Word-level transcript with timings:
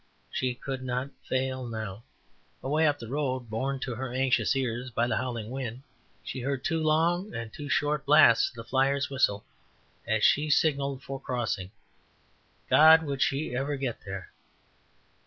she 0.31 0.55
could 0.55 0.81
not 0.81 1.11
fail 1.21 1.63
now. 1.67 2.03
Away 2.63 2.87
up 2.87 2.97
the 2.97 3.07
road, 3.07 3.51
borne 3.51 3.79
to 3.81 3.93
her 3.93 4.11
anxious 4.11 4.55
ears 4.55 4.89
by 4.89 5.05
the 5.05 5.17
howling 5.17 5.51
wind, 5.51 5.83
she 6.23 6.39
heard 6.39 6.63
two 6.63 6.81
long 6.81 7.35
and 7.35 7.53
two 7.53 7.69
short 7.69 8.03
blasts 8.07 8.49
of 8.49 8.55
the 8.55 8.63
flyer's 8.63 9.11
whistle 9.11 9.45
as 10.07 10.23
she 10.23 10.49
signalled 10.49 11.03
for 11.03 11.17
a 11.19 11.23
crossing. 11.23 11.69
God! 12.67 13.03
would 13.03 13.21
she 13.21 13.55
ever 13.55 13.75
get 13.77 13.99
there. 14.03 14.31